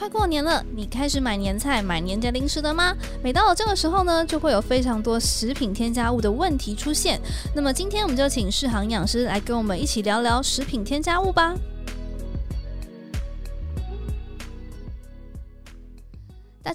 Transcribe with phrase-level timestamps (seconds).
[0.00, 2.96] 快过年了，你开始买年菜、买年节零食了吗？
[3.22, 7.20] 每到了这个时候呢，就会有非常多食品添加物的问题出现。
[7.54, 11.54] 那么今天我们就请世航营养师来跟我们一起聊聊食品添加物吧。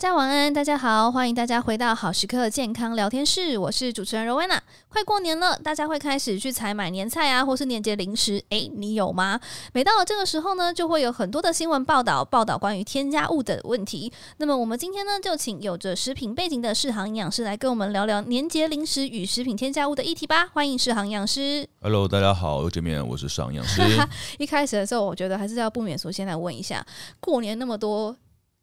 [0.05, 4.59] 家晚安，大家好，欢迎大家回到好时刻健康聊天室，我是主持人 Rowena。
[4.87, 9.39] 快过年了，大家会开始去采买年菜啊，或是年节零食，诶，你有吗？
[9.73, 14.13] 每到了这个时候呢，就会有很多的新闻报道，报道关于添加物的问题。
[14.37, 20.45] 那么我们今天呢，就请有着食品背景的世行营养师来跟我们聊聊年节零食与食品添加物的议题吧。
[20.53, 21.67] 欢迎世行营养师。
[21.81, 23.81] Hello，大家好，又见面，我是世航营养师。
[24.37, 26.85] 一开始的时候，我觉得还是要不免俗，先来问一下，
[27.19, 28.15] 过年那么多。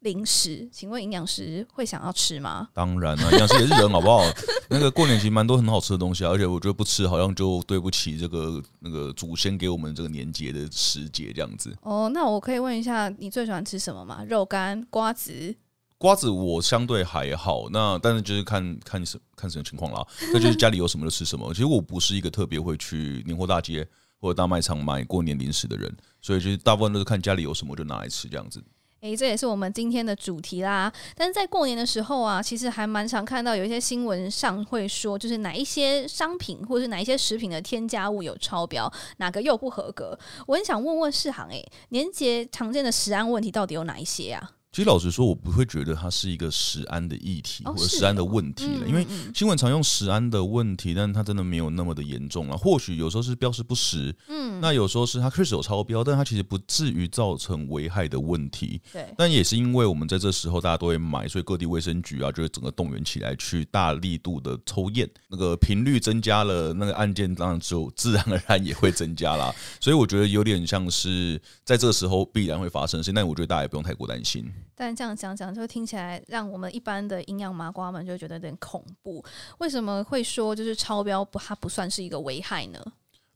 [0.03, 2.69] 零食，请问营养师会想要吃吗？
[2.73, 4.21] 当然了，营养师也是人，好不好？
[4.69, 11.75] 那个过年其实蛮多很好吃的东西啊，而且我觉得不吃好像就对不起这个那个祖先给我们这个年节的时节这样子。
[11.81, 14.23] 哦，那我可以问一下，你最喜欢吃什么吗？
[14.27, 15.55] 肉干、瓜子？
[15.97, 20.05] 瓜子我相对还好，那但是就是看看什看什么情况啦。
[20.33, 21.47] 那就是家里有什么就吃什么。
[21.55, 23.87] 其实我不是一个特别会去年货大街
[24.19, 28.61] 或者大卖场买过年零食的人，所以就是大部分都是看家里有什么就拿来吃这样子。
[29.03, 30.91] 诶，这也是我们今天的主题啦。
[31.13, 40.17] 但是在过年的时候啊，其实还蛮常看到有一些新闻上会说，就是哪一些商品或者是哪一些食品的添加物有超标，哪个又不合格。
[40.47, 44.51] 我很想问问世行，诶，年节常见的食安问题到底有哪一些啊？
[44.73, 52.57] 其实老实说，我不会觉得它是一个食安的议题或者食安的问题了，因为新闻常用食安的问题，但它真的没有那么的严重了。
[52.57, 58.81] 或许有时候是标示不实，嗯，那有时候是它确实有超标，但它其实不至于造成危害的问题。
[58.91, 69.53] 对，但也是因为我们在这时候大家都会买，所以各地卫生局啊就会整个动员起来去大力度的抽验，那个频率增加了，那个案件当然就 自然而然也会增加啦。
[69.79, 74.51] 所以我觉得有点像是在这个时候必然会发生的事，但我觉得大家也不用太过担心。
[74.75, 79.23] 但这样讲讲，就听起来让我们一般的营养麻瓜们就觉得有点恐怖。
[79.59, 82.79] 为什么会说就是超标不，它不算是一个危害呢？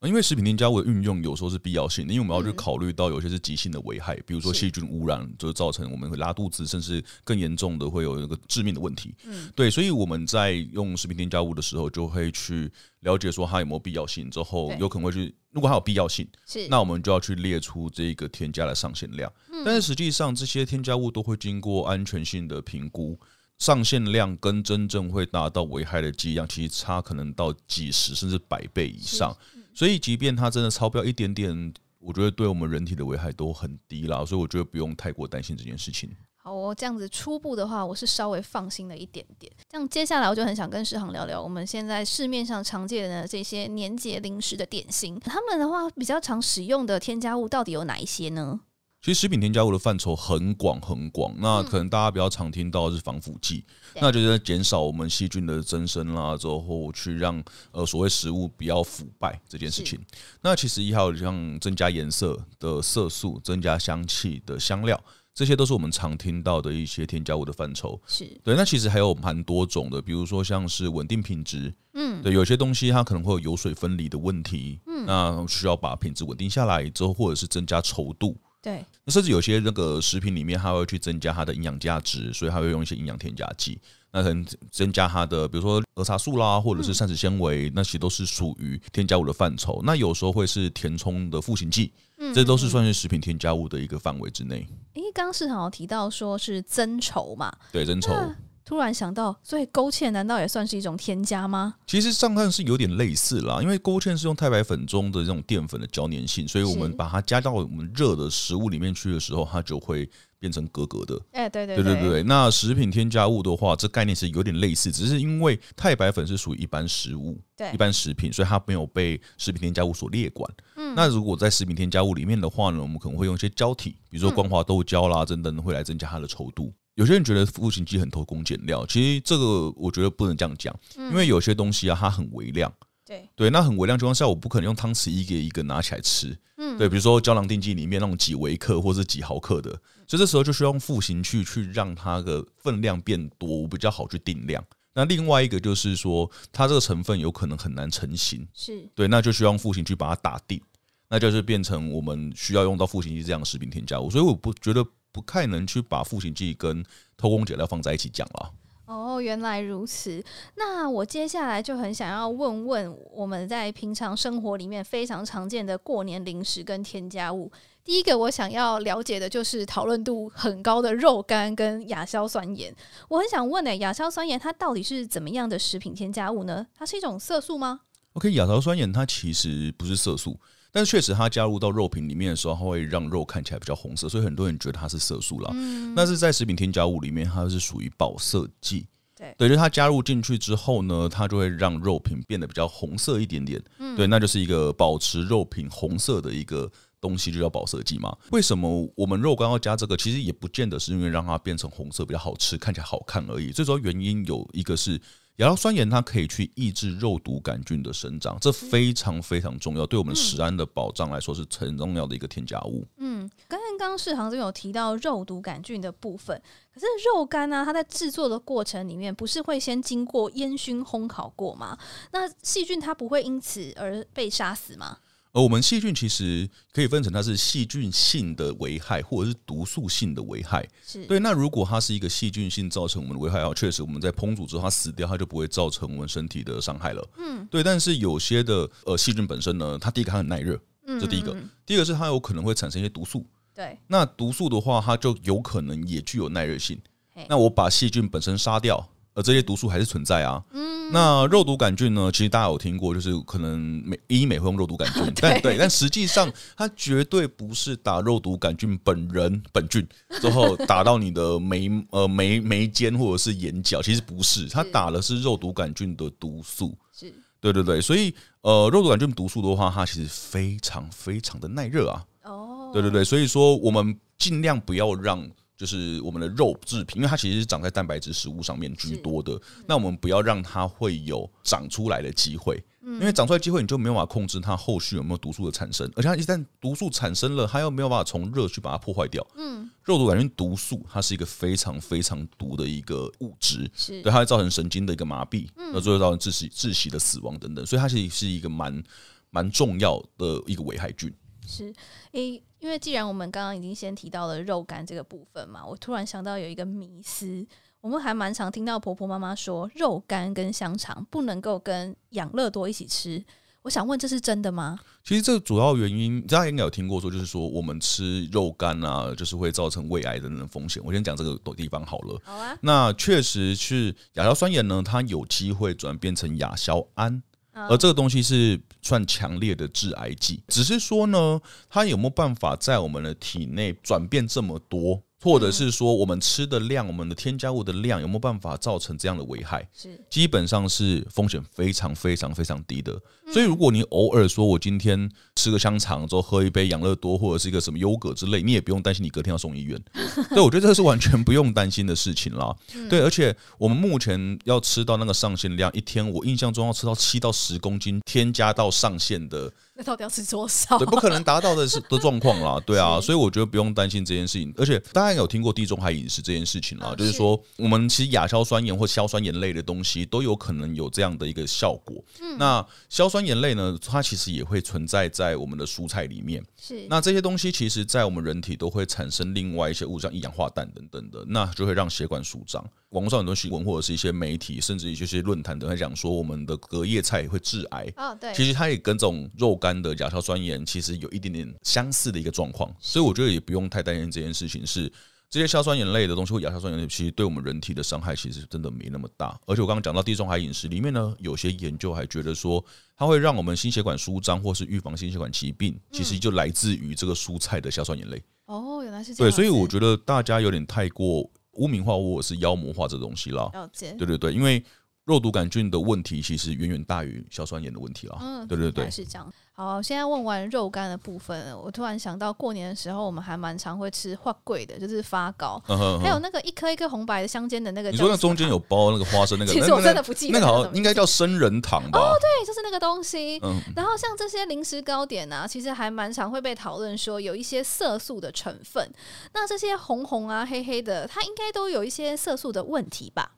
[0.05, 9.15] 因为食品添加物的运用有时候是必要性的，因为我们要去考虑到有些是急性的危害，比如说细菌污染，就造成我们会拉肚子，甚至更严重的会有一个致命的问题。
[9.25, 19.31] 嗯，对，所以我们在用食品添加物的时候，就会去了解说它有没有必要性，之后有可能会去，如果它有必要性，是那我们就要去列出这个添加的上限量。
[19.65, 23.19] 但是实际上这些添加物都会经过安全性的评估，
[23.57, 29.35] 上限量跟真正会达到危害的剂量，其实差可能到几十甚至百倍以上。
[29.77, 34.25] 所以，即便它真的超标一点点，我觉得对我们人体的危害都很低啦。
[34.25, 36.09] 所以，我觉得不用太过担心这件事情。
[36.37, 39.53] 好哦，这样子初步的话，我是稍微放心了一点点。
[39.69, 48.59] 这样接下来，我就很想跟世航聊聊我们现在市面上常见的这些年节零食的点心，他们的话比较常使用的添加物到底有哪一些呢？
[49.07, 53.63] 其实食品添加物的范畴很广很广，那可能大家比较常听到的是防腐剂，
[53.93, 57.41] 嗯、那就是减少我们细菌的增生啦，之后去让
[57.71, 59.97] 呃所谓食物比较腐败这件事情。
[60.41, 65.01] 那其实还有像增加颜色的色素、增加香气的香料，
[65.33, 67.97] 这些都是我们常听到的一些添加物的范畴。
[68.07, 78.35] 是对，那其实还有蛮多种的，比如说像是稳定品质，嗯，对，有些东西它可能会有油水分离的问题，嗯，那需要把品质稳定下来之后，或者是增加稠度。
[78.67, 83.79] 对，那甚至有些那个食品里面，它会去增加它的营养价值，所以它会用一些营养添加剂，
[84.11, 89.81] 那可能增加它的，比如说儿茶素啦，或者是膳食纤维，那些都是属于添加物的范畴。
[89.85, 91.93] 那有时候会是填充的赋形剂，
[92.35, 94.67] 这都是算是食品添加物的一个范围之内。
[94.95, 97.49] 诶，刚刚市场有提到说是增稠嘛？
[97.71, 98.35] 对，增稠。
[98.67, 101.75] 突然想到，所以勾芡难道也算是一种添加吗？
[101.87, 111.17] 其实上看是有点类似啦，因为勾芡是用太白粉中的这种淀粉的胶粘性，所以我们把它加到我们热的食物里面去的时候，它就会变成格格的。
[111.31, 112.23] 哎，对对对对对。
[112.23, 120.53] 那食品添加物的话，这概念是有点类似，只是因为太白粉是属于一般食物、对一般食品，所以它没有被食品添加物所列管。
[120.75, 126.73] 嗯，那如果在食品添加物里面的话呢，我们可能会用一些胶体，比如说光滑豆胶啦等等，会来增加它的稠度。
[126.97, 132.73] 有些人觉得赋形剂很偷工减料，其实这个我觉得不能这样讲，因为有些东西啊，它很微量，
[133.05, 133.29] 对。
[133.35, 139.69] 对，那很微量情况下，我不可能用汤匙一个一个拿起来吃，嗯，对，比如说胶囊定剂里面那种几微克或是几毫克的，
[140.07, 144.63] 所以这时候就需要用复形去去让它的分量变多，我比较好去定量。
[144.95, 148.89] 那另外一个就是说，它这个成分有可能很难成型，是。
[148.95, 150.59] 对，那就需要用复形去把它打定，
[151.07, 154.83] 那就是变成我们需要用到复形剂这样的食品添加物，所以我不觉得。
[155.17, 156.85] 不太能去把赋形剂跟
[157.17, 158.53] 偷工减料放在一起讲了。
[158.85, 160.23] 哦，原来如此。
[160.55, 167.51] 那我接下来就很想要问问，我们在平常生活里面非常常见的过年零食跟添加物。
[167.83, 172.71] 第一个我想要了解的就是讨论度很高的肉干跟亚硝酸盐。
[173.09, 176.67] 我很想问呢、欸，亚硝酸盐它到底是怎么样的食品添加物呢？
[176.77, 177.81] 它是一种色素吗
[178.13, 180.37] ？OK，亚硝酸盐它其实不是色素，
[180.71, 185.51] 但是确实它加入到肉品里面的时候，它会让肉看起来比较红色，所以很多人觉得它是色素啦。
[185.53, 188.87] 嗯，但是在食品添加物里面，它是属于保色剂。
[189.15, 193.61] 对，对，就它加入进去之后呢，它就会让肉品变得比较红色一点点。
[193.79, 196.71] 嗯，对，那就是一个保持肉品红色的一个。
[196.99, 198.17] 东西就叫保色剂嘛？
[198.31, 199.95] 为什么我们肉干要加这个？
[199.95, 203.51] 其实也不见得是因为让它变成红色比较好吃，看起来好看而已。
[203.51, 204.99] 最主要原因有一个是
[205.37, 212.83] 亚硝酸盐，它可以去抑制肉毒杆菌的生长，这非常非常重要，对我们食安的保障来说是很重要的一个添加物。
[212.97, 216.41] 嗯，刚刚刚世航这边有提到肉毒杆菌的部分，
[216.73, 221.77] 可是肉干呢、啊，它在制作的过程里面不是会先经过烟熏烘烤过吗？
[222.11, 224.97] 那细菌它不会因此而被杀死吗？
[225.33, 230.67] 而我们细菌其实可以分成它是细菌性的危害，或者是毒素性的危害。
[230.85, 231.19] 是对。
[231.19, 237.07] 那如果它是一个细菌性造成我们的危害，啊，确实我们在烹煮之后它死掉，它就不会造成我们身体的伤害了。
[237.17, 237.63] 嗯，对。
[237.63, 240.59] 但是有些的呃细菌本身呢，它第一个它很耐热，
[240.99, 241.35] 这第一个。
[241.65, 243.25] 第二个是它有可能会产生一些毒素。
[243.53, 243.77] 对。
[243.87, 246.79] 那毒素的话，它就有可能也具有耐热性。
[247.27, 248.87] 那我把细菌本身杀掉。
[249.13, 250.39] 而这些毒素还是存在啊。
[250.51, 252.11] 嗯，那肉毒杆菌呢？
[252.11, 259.85] 其实大家有听过，就是可能美医美会用肉毒杆菌，但 对，但实际上它绝对不是打肉毒杆菌本人本菌
[260.21, 266.77] 之后打到你的眉 呃眉眉间或者是眼角，其实不是，它打的是肉毒杆菌的毒素。
[266.93, 272.05] 是，对对对，所以呃，肉毒杆菌毒素的话，它其实非常非常的耐热啊。
[272.23, 275.29] 哦，对对对，所以说我们尽量不要让。
[275.57, 279.39] 就是我们的肉制品，因为它其实是长在蛋白质食物上面居多的。
[279.67, 285.91] 那我们不要让它会有长出来的机会，因为长出来机会你就没有办法控制它后续有没有毒素的产生。
[285.95, 289.25] 而且它一旦毒素产生了，它又没有办法从热去把它破坏掉。
[289.35, 297.65] 嗯，肉毒杆菌毒素它是一个非常非常毒的一个物质，是对它会造成神经的一个麻痹，那最后造成窒息、窒息的死亡等等。
[297.65, 298.83] 所以它其实是一个蛮
[299.31, 301.11] 蛮重要的一个危害菌。
[301.47, 301.73] 是，
[302.11, 302.43] 诶。
[302.59, 307.45] 因为既然我们刚刚已经先提到了肉干这个部分嘛，我突然想到有一个迷思，
[307.81, 313.23] 我们还蛮常听到婆婆妈妈说肉干跟香肠不能够跟养乐多一起吃。
[313.61, 314.79] 我想问，这是真的吗？
[315.03, 320.81] 其实这个主要原因大家应该有听过说，就是说我们吃肉干啊，就是会造成胃癌的那种风险。
[320.83, 322.19] 我先讲这个地方好了。
[322.23, 322.57] 好啊。
[322.61, 327.21] 那确实是亚硝酸盐呢，它有机会转变成亚硝胺。
[327.69, 331.39] 而这个东西是算强烈的致癌剂，只是说呢，
[331.69, 335.01] 它有没有办法在我们的体内转变这么多？
[335.21, 339.67] 或者是说，我们吃的量，我们的添加物的量有没有办法造成这样的危害？
[339.75, 342.93] 是，基本上是风险非常非常非常低的。
[343.33, 349.81] 所以，如果你偶尔说我今天吃个香肠之后喝一杯养乐多或者是一个什么优格之类，你也不用担心你隔天要送医院。
[350.29, 352.55] 对，我觉得这是完全不用担心的事情啦。
[352.89, 359.51] 对，而且我们目前要吃到那个上限量，一天我印象中要吃到七到十公斤添加到上限的。
[359.77, 360.77] 那到底要吃多少？
[360.79, 364.51] 对，不可能达到的是 的状况啦，对啊，所以我觉得不用担心这件事情。
[364.57, 372.03] 而且大家有听过地中海饮食这件事情啦，就是说我们其实亚硝酸盐或硝酸盐类的东西都有可能有这样的一个效果。
[372.19, 376.43] 嗯，那硝酸盐类呢，它其实也会存在在我们的蔬菜里面。
[376.59, 382.67] 是，那这些东西其实在我们人体都会产生另外一些物质，像一氧化氮等等的，那就会让血管舒张。
[382.91, 387.91] 网络上很多新闻或者是一些媒体，甚至一些些论坛都在讲说，我们的隔夜菜会致癌。
[387.97, 394.65] 哦，对，其实它也跟这种肉干的亚硝酸盐其实有一点点相似的一个状况，所以我觉得也不用太担心这件事情。
[394.65, 394.91] 是
[395.29, 399.37] 这些硝酸盐类的东西或亚硝酸盐类，其实对我们人体的伤害其实真的没那么大。
[399.45, 402.63] 而且我刚刚讲到地中海饮食里面呢，有些研究还觉得说，
[402.95, 408.23] 它会让我们心血管舒张或是预防心血管疾病，其实就来自于这个蔬菜的硝酸盐类。
[408.45, 409.29] 哦，原来是这样。
[409.29, 411.29] 对，所以我觉得大家有点太过。
[411.57, 413.51] 污名化或者是妖魔化这东西了，
[413.97, 414.63] 对对对，因为
[415.07, 418.17] 肉毒杆菌的问题其实远远大于硝酸盐的问题了。
[418.21, 419.25] 嗯，对对对，是这样。
[419.53, 427.89] 好，现在问完肉干的部分，我突然想到过年的时候，我们还蛮常会吃花桂的，就是发糕，嗯、哼哼还有那个一颗一颗红白的相间的那个。
[427.89, 429.51] 你说那中间有包那个花生那个？
[429.53, 431.97] 其实我真的不记得那个好像应该叫生人糖吧？
[431.97, 433.39] 哦，对，就是那个东西。
[433.41, 438.87] 嗯，然后像这些零食糕点啊，其实还蛮常会被讨论说有一些色素的成分。
[439.33, 443.31] 那这些红红啊、黑黑的，它应该都有一些色素的问题吧？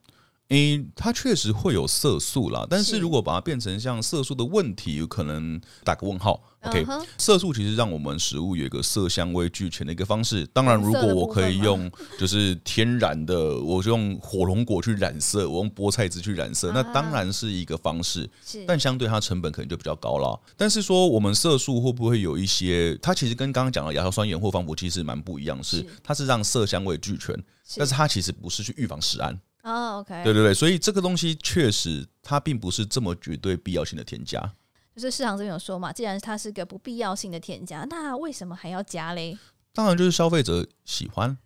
[0.50, 6.42] 诶，它确实会有色素啦，但是如果把它变成像色素的问题，有可能打个问号。
[6.62, 7.06] OK，、uh huh.
[7.20, 10.46] 色素其实让我们食物有一个色香味俱全的一个方式。
[10.48, 11.90] 当然，如果我可以用
[12.20, 18.28] 就是天然的，我就用火龙果去染色，我用菠菜汁去染色，那当然是一个方式。
[18.44, 20.38] 是，但相对它成本可能就比较高了。
[20.58, 22.98] 但是说我们色素会不会有一些？
[23.04, 27.36] 它其实跟刚刚讲的亚硝酸盐或防腐剂是蛮不一样，是它是让色香味俱全，
[27.78, 29.40] 但是它其实不是去预防食安。
[29.70, 34.42] 哦、oh，OK，对对对，所以这个东西确实它并不是这么绝对必要性的添加。
[34.96, 39.38] 就是市场这边有说嘛，既然它是个不必要性的添加，那为什么还要加嘞？
[39.74, 41.38] 当然就是消费者喜欢。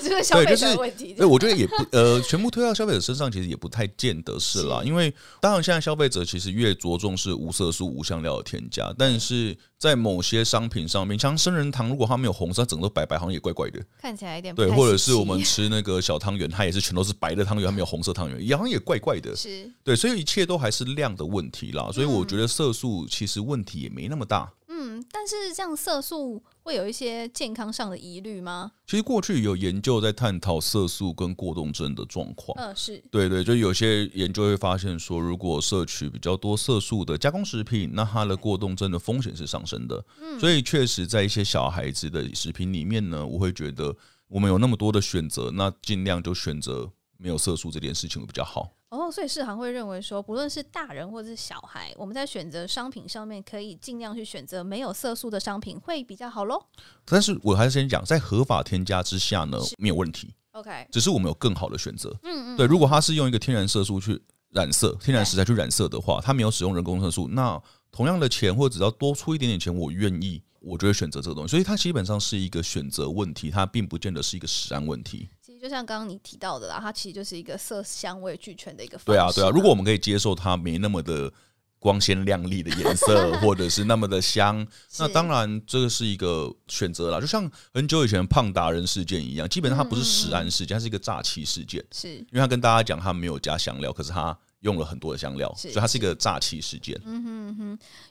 [0.00, 4.80] 这 个消费者问题，对，我觉得也不呃，全部推到消费者身上，其实也不太见得是啦。
[4.84, 14.70] 因为当然现在消费者其实越着重是无色素、无香料的添加，但是在某些商品上面，像生人糖，如果它没有红色，它整个都白白，好像也怪怪的，看起来有点对。
[14.70, 19.34] 或者是我们吃那个小汤圆，它也是全都是白的汤圆，它没有红色汤圆，好像也怪怪的。
[19.36, 21.90] 是，对，所以一切都还是量的问题啦。
[21.92, 24.50] 所以我觉得色素其实问题也没那么大。
[24.68, 28.72] 嗯，但是这样色素会有一些健康上的疑虑吗？
[28.86, 32.54] 其实过去有研究在探讨色素跟过动症的状况。
[32.58, 40.04] 嗯，是对对，就有些研究会发现说，如果摄取比较多色素的加工食品，那它的过动症的风险是上升的。
[40.20, 43.96] 嗯，所以确实在一些小孩子的食品里面呢，我会觉得
[44.28, 48.72] 我们有那么多的选择，那尽量就选择没有色素这件事情会比较好。
[48.88, 56.58] 哦，所以市行会认为说，不论是大人或者是小孩，我们在选择商品上面，可以尽量去选择没有色素的商品，会比较好喽。
[57.04, 60.32] 但是我还是先讲，在合法添加之下呢，是没有问题。
[60.52, 62.08] OK，只是我们有更好的选择。
[62.22, 64.18] 嗯嗯，对，如果他是用一个天然色素去
[64.50, 67.60] 染色，天然食材去染色的话，他没有使用人工色素，那
[67.92, 71.50] 同样的钱或者只要多出一点点钱，我愿意，我就会选择这个东西。
[71.50, 75.28] 所以它基本上是一个选择问题，它并不见得是一个食安问题。
[75.58, 79.06] 就像刚刚你提到的啦，它其实就是一个色香味俱全的一个方式。
[79.06, 79.50] 对啊，对啊。
[79.50, 81.32] 如果我们可以接受它没那么的
[81.78, 84.66] 光鲜亮丽的颜色， 或者是那么的香，
[84.98, 87.20] 那当然这个是一个选择啦。
[87.20, 91.84] 就像很久以前胖达人事件一样，基本上它不是食安事件，它是一个诈欺事件。
[91.92, 94.36] 是因为他跟大家讲他没有加香料，可是他。
[94.62, 97.00] 用了很多的香料，所以它是一个诈欺事件。
[97.04, 97.37] 嗯哼哼，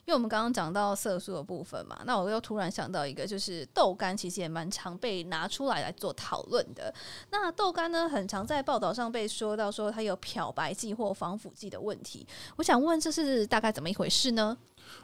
[0.04, 6.92] 因为我们刚刚讲到色素的部分嘛，那我又突然想到一个，就是豆干其实也蛮常被拿出来来做讨论的。
[7.30, 12.26] 那豆干呢，很常在报道上被说到说它有漂白剂或防腐剂的问题。
[12.56, 14.56] 我想问，这是大概怎么一回事呢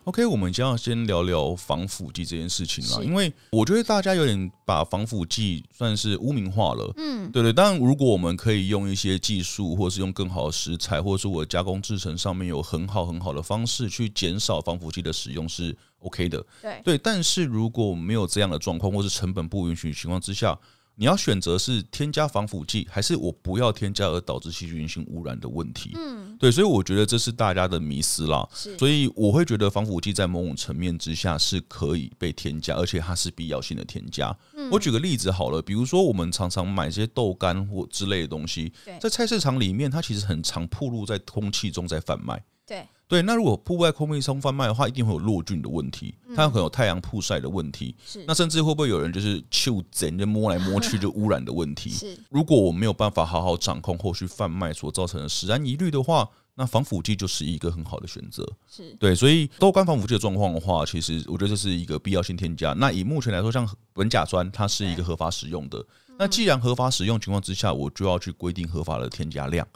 [0.05, 6.93] ？OK，我们将要先聊聊防腐剂这件事情了，因为我觉得大家有点把防腐剂算是污名化了。
[6.97, 7.53] 嗯，对对。
[7.53, 16.45] 当然，如果我们可以用一些技术，或是用更好的食材，或者是我加工制成上面有很好很好的方式去减少防腐剂的使用，是 OK 的。
[16.61, 16.99] 对对。
[16.99, 20.59] 但是如果没有这样的状况，或是成本不允许情况之下，
[20.97, 25.91] 你要选择是添加防腐剂，还是我不要添加而导致细菌性污染的问题？
[25.95, 28.49] 嗯，对，所以我觉得这是大家的迷思啦。
[28.55, 34.37] 是，所以我会觉得防腐剂在某种层面之下是可以被添加，而且它是必要性的添加。
[34.55, 42.45] 嗯，我举个例子好了，比如说我们常常买一些豆干或之类的东西，在菜市场里面，它其实很常暴露在空气中在贩卖。
[42.65, 42.87] 对。
[43.07, 47.95] 对，那如果铺外空气中贩卖的话，一定会有落菌的问题，它可能有太阳曝晒的问题。
[48.05, 51.91] 是，那甚至会不会有人就是嗅诊就摸来摸去就污染的问题？
[51.95, 58.47] 是，如果我没有办法好好掌控后续贩卖所造成的食安疑虑的话，那防腐剂就是一个很好的选择。
[58.71, 62.73] 是对，所以多干防腐剂的状况的话，其实我觉得这是一个必要性添加。
[62.73, 65.85] 那以目前来说，像苯甲酸，它是一个合法使用的。
[66.19, 69.67] 那既然合法使用情况之下，我就要去规定合法的添加量。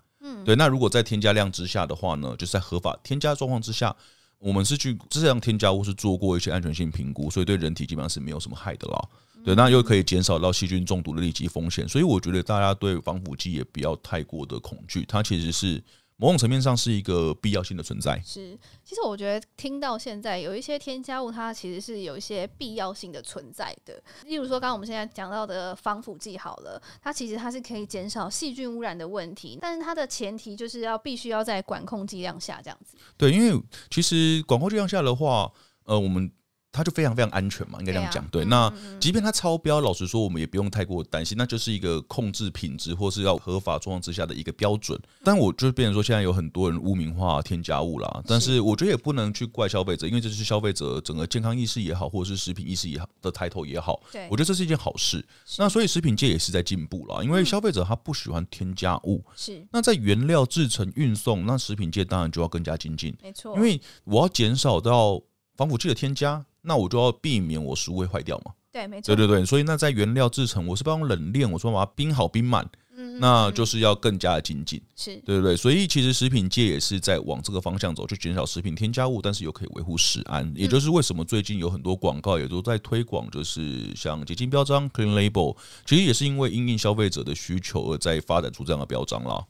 [0.45, 3.95] 对，那如果在添加量之下的话呢，就是在合法添加状况之下，
[4.39, 9.09] 我们是去这样添加物是做过一些安全性评估，所以对人体基本上是没有什么害的啦。
[9.45, 15.83] 对，那又可以减少到细菌中毒的立即风险，所以我觉得大家对防腐剂也不要太过的恐惧，它其实是。
[16.21, 18.21] 某种层面上是一个必要性的存在。
[18.25, 24.03] 是，其实我觉得听到现在有一些添加物，它其实是有一些必要性的存在的。
[24.25, 32.97] 例如说，刚刚我们现在讲到的防腐剂，好了，它其实它是可以减少细菌污染的问题，但是它的前提就是要必须要在管控剂量下这样子。
[33.17, 35.53] 对，因为其实管控剂量下的话，
[35.85, 36.31] 呃，我们。
[36.71, 38.27] 它就非常非常安全嘛，应该这样讲。
[38.29, 45.01] 对，那即便它超标，老实说，我们也不用太过担心，那就是一个控制品质或是要合法状况之下的一个标准。
[45.25, 54.01] 但我就变成说，现在有很多人污名化添加物啦，但是我觉得也不能去怪消费者，因为这是消费者整个健康意识也好，或者是食品意识也好的抬头也好。
[54.13, 55.25] 对，我觉得这是一件好事。
[55.57, 59.25] 那所以食品界也是在进步啦，因为消费者他不喜欢添加物。
[59.35, 59.67] 是。
[59.73, 63.17] 那在原料制成、运送，那食品界当然就要更加精进。
[63.23, 63.57] 没错。
[63.57, 65.21] 因为我要减少到
[65.57, 66.45] 防腐剂的添加。
[66.63, 68.53] 那我就要避免我食物会坏掉嘛。
[68.71, 69.15] 对，没错。
[69.15, 72.69] 对对对，所以那在原料制成，我是帮它冷链，我说把它冰好冰满。
[73.01, 75.57] 嗯，那就是要更加的精进，是对不对？
[75.57, 80.53] 所以其实食品界也是在往这个方向走，就减少食品添加物，但是又可以维护食安。
[80.57, 89.47] 也就是为什么最近有很多广告也都在推广，就是像洁净标章 （Clean Label），其实也是因为因应消费者的需求而在发展出这样的标章啦。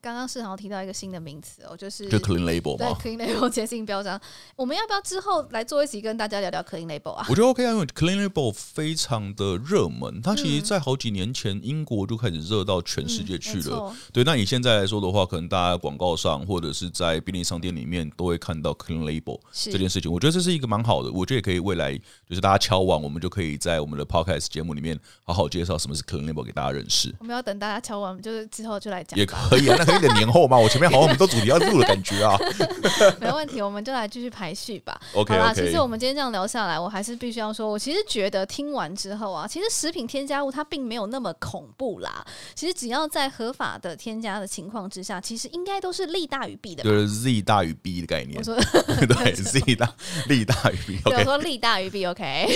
[0.00, 4.20] 刚刚世豪提到一个新的名词哦，就是就 clean label 嘛 clean label 洁净标章。
[4.54, 7.26] 我们要不要之后来做一集跟大家聊聊 clean label 啊？
[7.28, 13.88] 我觉得 OK 啊，因为 clean label 非常的热门，它其实，在好几年前英国就开始热到全世界去了。
[13.90, 20.12] 嗯、对，那以现在来说的话，可能大家广告上或者是在便利商店里面都会看到 clean label 这件事情。
[20.12, 21.96] 我觉得这是一个蛮好的，我觉得也可以未来
[22.28, 27.12] 就是大家敲完，我们就可以在我们的 podcast 节目里面好好介绍什么是 clean label 给大家认识。
[27.18, 29.18] 我们要等大家敲完，就是之后就来讲。
[29.18, 30.56] 也可以啊，那可以等年后嘛。
[30.58, 32.36] 我前面好像很多主题要录的感觉啊，
[33.20, 35.00] 没问题，我们就来继续排序吧。
[35.14, 42.24] OK，好啦，其实我们今天这样聊下来，我还是必须要说，我其实觉得听完之后啊，其实食品添加物它并没有那么恐怖啦。
[42.54, 46.82] 其实只要在合法的添加的情况之下，其实应该都是利大于弊的。
[46.82, 48.38] 就是 Z 大于 B 的概念。
[48.38, 48.56] 我说
[49.06, 49.92] 对，Z 大
[50.28, 50.98] 利大于弊。
[51.04, 52.04] 对，我说利大于弊。
[52.06, 52.48] OK。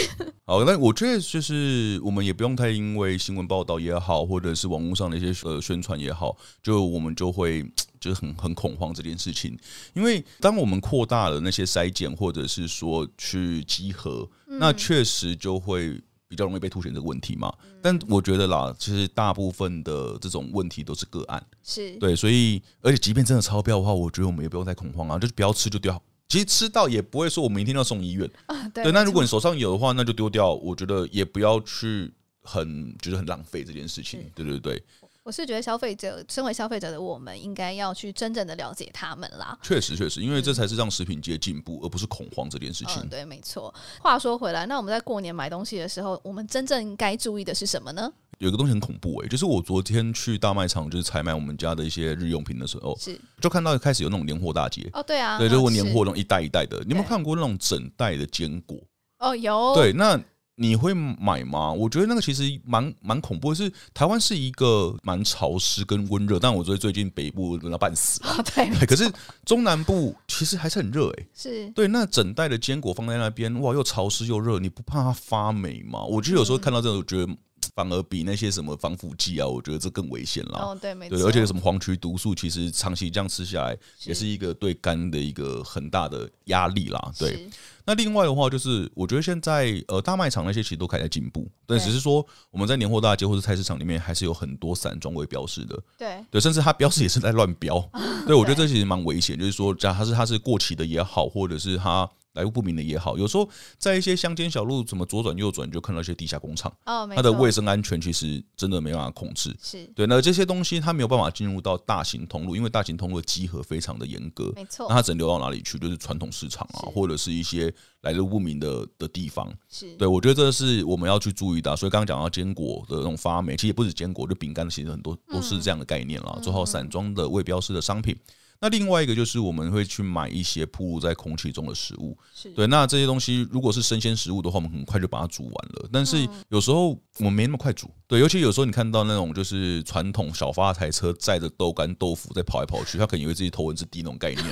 [0.44, 7.64] 好，那我觉得就是我们也不用太因为新闻报道也好，或者是网络上的一些呃宣传也好，就我们就会。
[7.98, 9.58] 就是很很恐慌这件事情，
[9.92, 17.52] 因为当我们扩大了那些筛检，或者是说去集合，嗯、那确实就会比较容易被凸显这个问题嘛。
[17.64, 26.00] 嗯、但我觉得啦，其实大部分的这种问题都是个案，是对，所以而且即便真的超标的话，我觉得我们也不用太恐慌啊，就是不要吃就掉。
[26.28, 28.84] 其实吃到也不会说我们一定要送医院， 啊、对。
[28.84, 30.52] 对，那如果你手上有的话，那就丢掉。
[30.54, 34.80] 我觉得也不要去很就是很浪费这件事情，对对对。
[35.26, 39.58] 我是觉得消费者，身为消费者的我们，应该要去真正的了解他们啦。
[39.60, 43.02] 确实，确实，因为这才是让食品界进步，而不是恐慌这件事情。
[43.02, 43.74] 嗯，对，没错。
[44.00, 48.08] 话说回来，那我们在过年买东西的时候，我们真正该注意的是什么呢？
[48.38, 54.88] 有个东西很恐怖诶、欸，就是我昨天去大卖场，就是采买我们家的一些日用品的时候，是就看到开始有那种年货大街。
[54.92, 56.78] 哦，对啊，对，就是年货那种一袋一袋的。
[56.84, 58.78] 你有没有看过那种整袋的坚果？
[59.18, 59.74] 哦，有。
[59.74, 60.22] 对，那。
[60.56, 61.72] 你会买吗？
[61.72, 68.42] 我觉得那个其实蛮蛮恐怖的，是台湾是一个蛮潮湿跟温热，但我觉得最近北部冷到半死啊。
[68.54, 69.10] 对，可是
[69.44, 71.26] 中南部其实还是很热哎。
[71.34, 76.02] 是对，那整袋的坚果放在那边，哇，又潮湿又热，你不怕它发霉吗？
[76.02, 77.32] 我觉得有时候看到这种，我觉得。
[77.76, 80.58] 反而比那些什么防腐剂啊，我觉得这更危险了。
[80.58, 81.18] 哦，对，没错。
[81.18, 87.12] 对，而且什么黄曲毒素，其实长期这样吃下来，也是一个对肝的一个很大的压力啦。
[87.18, 87.46] 对。
[87.84, 95.78] 那另外的话，就是我觉得现在呃大卖场那些其实都开始进步，但只是说我们在年货大街或者菜市场里面，还是有很多散装未标示的。
[95.98, 96.24] 对。
[96.30, 97.78] 对，甚至它标示也是在乱标。
[98.26, 102.10] 对，我觉得这其实蛮危险，就是说，假它是它是过期的也好，或者是它。
[102.36, 106.70] 来路不明的也好，有时候在一些乡间小路，怎么左转右转就看到一些地下工厂。
[106.84, 109.56] 哦，它的卫生安全其实真的没办法控制。
[109.60, 114.52] 是对，那这些东西它没有办法进入到大型通路，因为大型通路的集合非常的严格。
[114.54, 115.78] 没错，那它只能流到哪里去？
[115.78, 117.72] 就是传统市场啊，或者是一些
[118.02, 119.50] 来路不明的的地方。
[119.68, 121.76] 是对，我觉得这是我们要去注意的。
[121.76, 126.38] 所以刚刚讲到坚果的那种发霉，其实也不止坚果，就饼干其实很多都是这样的概念啦。
[126.42, 128.16] 做好散装的未标示的商品。
[128.60, 132.16] 那另外一个就是我们会去买一些铺露在空气中的食物，
[132.54, 132.66] 对。
[132.66, 135.88] 那这些东西如果是生鲜食物的话，我们很快就把它煮完了。
[135.92, 138.20] 但是有时候我们没那么快煮，对。
[138.20, 144.44] 尤其有时候你看到那种就是传统小发财车载着豆干豆腐在跑来跑去，他可能以为自己头文字 D 那种概念。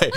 [0.00, 0.10] 对，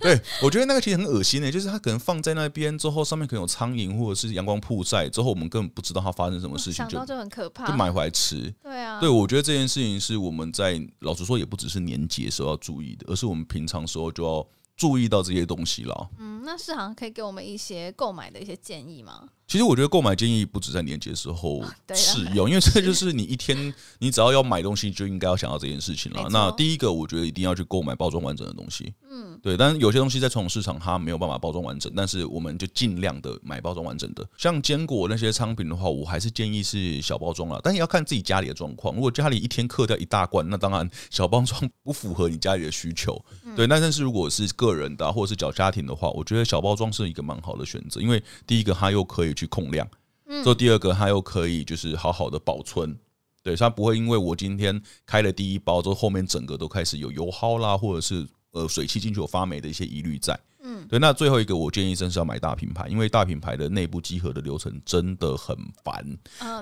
[0.00, 8.52] 对我觉得那个其实很恶心的，就是他可能放在那边之后，上面可能有苍蝇或者是阳光曝晒之后，我们根本不知道它发生什么事情，就就很可怕，就买回来吃。
[8.62, 16.10] 对啊，对，我觉得这件事情是我们在老实说，也不只是年节时候要注意的，而是我们平常时候就要注意到这些东西了。
[16.18, 19.28] 嗯，那世行可以给我们一些购买的一些建议吗？
[19.46, 21.62] 其实我觉得购买建议不止在年节时候
[21.94, 26.26] 适用，因为这就是你一天你只要要买东西就应该要想到这件事情了。
[26.30, 28.92] 那第一个，我觉得一定要去购买包装完整的东西。
[29.08, 29.56] 嗯，对。
[29.56, 34.28] 但是有些东西在传统市场它没有办法包装完整，但是我们就尽量的买包装完整的。
[34.36, 37.60] 像坚果那些商品的话，我还是建议是小包装了。
[37.62, 38.96] 但也要看自己家里的状况。
[38.96, 43.24] 如果家里一天嗑掉一大罐，那当然小包装不符合你家里的需求。
[43.54, 43.68] 对。
[43.68, 49.88] 那但是如果是个人的或者是小家庭的话，我觉得小包装是一个蛮好的选择，因为第一个它又可以去控量，
[50.26, 52.98] 嗯做第二个它又可以就是好好的保存，
[53.42, 60.36] 对，它不会因为我今天开了第一包之后，后面整个都开始有油耗啦，或者是呃水汽进去有发霉的一些疑虑在。
[60.68, 66.04] 嗯，对，那最后一个我建议真是要买大品牌，因为大品牌的内部集合的流程真的很烦，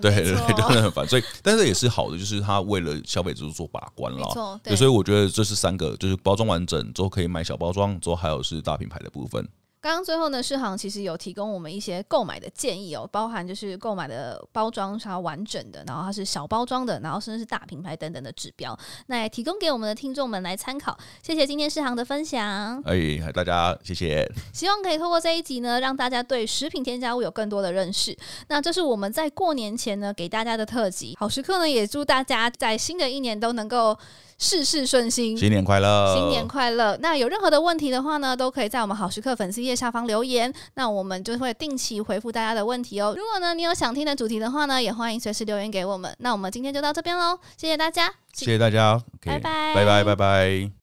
[0.02, 1.08] 对对对， 真的很烦。
[1.08, 9.48] 所以，但是也是好的，就是它为了消费者做把关了，对，所以我觉得这是三个，就是包装完整之后可以买小包装，之后还有是大品牌的部分。
[9.84, 18.74] 刚刚最后呢，世行其实有提供我们一些购买的建议哦，包含就是购买的包装是要完整的，然后它是小包装的，然后甚至是大品牌等等的指标，
[19.08, 20.98] 那也提供给我们的听众们来参考。
[21.22, 24.26] 谢谢今天世行的分享，哎，大家谢谢。
[24.54, 28.16] 希望可以透过这一集呢，让大家对食品添加物有更多的认识。
[28.48, 33.94] 那这是我们在过年前呢给大家的特辑，好食课呢也祝大家在新的一年都能够。
[34.38, 36.14] 事事顺心，新年快乐！
[36.16, 36.96] 新年快乐！
[37.00, 43.14] 那有任何的问题的话呢，都可以在我们好时刻粉丝页下方留言，那我们就会定期回复大家的问题哦。
[43.16, 46.14] 如果呢你有想听的主题的话呢，也欢迎随时留言给我们。
[46.18, 50.70] 那我们今天就到这边喽，谢谢大家，谢谢大家，拜拜，拜拜，拜拜。